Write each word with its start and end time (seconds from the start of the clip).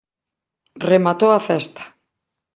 Rematou 0.89 1.31
a 1.33 1.41
festa. 1.49 1.83